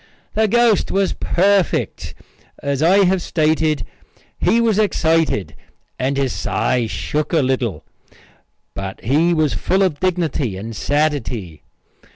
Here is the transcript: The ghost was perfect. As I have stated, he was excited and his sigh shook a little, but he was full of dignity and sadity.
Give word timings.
The 0.33 0.47
ghost 0.47 0.89
was 0.89 1.13
perfect. 1.13 2.15
As 2.63 2.81
I 2.81 3.05
have 3.05 3.21
stated, 3.21 3.85
he 4.39 4.59
was 4.59 4.79
excited 4.79 5.53
and 5.99 6.17
his 6.17 6.33
sigh 6.33 6.87
shook 6.87 7.31
a 7.33 7.43
little, 7.43 7.83
but 8.73 9.01
he 9.03 9.31
was 9.31 9.53
full 9.53 9.83
of 9.83 9.99
dignity 9.99 10.57
and 10.57 10.75
sadity. 10.75 11.61